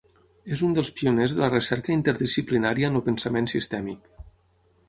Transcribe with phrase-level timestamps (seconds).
[0.55, 4.11] És un dels pioners de la recerca interdisciplinària en el pensament sistèmic.